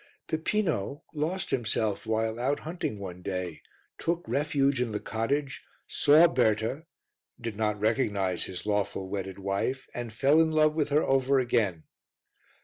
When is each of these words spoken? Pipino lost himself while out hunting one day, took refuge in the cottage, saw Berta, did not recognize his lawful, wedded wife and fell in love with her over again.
Pipino 0.27 1.03
lost 1.13 1.51
himself 1.51 2.07
while 2.07 2.39
out 2.39 2.61
hunting 2.61 2.97
one 2.97 3.21
day, 3.21 3.61
took 3.99 4.25
refuge 4.27 4.81
in 4.81 4.93
the 4.93 4.99
cottage, 4.99 5.63
saw 5.85 6.27
Berta, 6.27 6.87
did 7.39 7.55
not 7.55 7.79
recognize 7.79 8.45
his 8.45 8.65
lawful, 8.65 9.07
wedded 9.07 9.37
wife 9.37 9.85
and 9.93 10.11
fell 10.11 10.41
in 10.41 10.49
love 10.49 10.73
with 10.73 10.89
her 10.89 11.03
over 11.03 11.37
again. 11.37 11.83